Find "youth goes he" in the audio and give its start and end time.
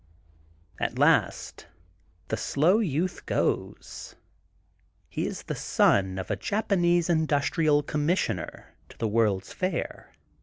2.79-5.27